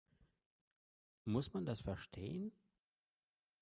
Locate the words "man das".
1.53-1.81